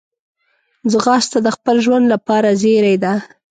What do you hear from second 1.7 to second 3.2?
ژوند لپاره زېری ده